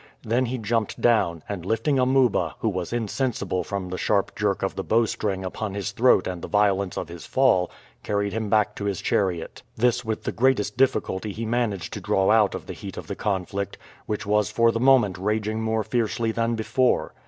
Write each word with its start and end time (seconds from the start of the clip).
Then 0.23 0.47
he 0.47 0.57
jumped 0.57 0.99
down, 0.99 1.43
and 1.47 1.63
lifting 1.63 1.99
Amuba, 1.99 2.55
who 2.57 2.69
was 2.69 2.91
insensible 2.91 3.63
from 3.63 3.87
the 3.89 3.99
sharp 3.99 4.35
jerk 4.35 4.63
of 4.63 4.75
the 4.75 4.83
bowstring 4.83 5.45
upon 5.45 5.75
his 5.75 5.91
throat 5.91 6.25
and 6.25 6.41
the 6.41 6.47
violence 6.47 6.97
of 6.97 7.07
his 7.07 7.27
fall, 7.27 7.69
carried 8.01 8.33
him 8.33 8.49
back 8.49 8.73
to 8.77 8.85
his 8.85 8.99
chariot. 8.99 9.61
This 9.75 10.03
with 10.03 10.23
the 10.23 10.31
greatest 10.31 10.75
difficulty 10.75 11.31
he 11.33 11.45
managed 11.45 11.93
to 11.93 12.01
draw 12.01 12.31
out 12.31 12.55
of 12.55 12.65
the 12.65 12.73
heat 12.73 12.97
of 12.97 13.05
the 13.05 13.15
conflict, 13.15 13.77
which 14.07 14.25
was 14.25 14.49
for 14.49 14.71
the 14.71 14.79
moment 14.79 15.19
raging 15.19 15.61
more 15.61 15.83
fiercely 15.83 16.31
than 16.31 16.55
before. 16.55 17.13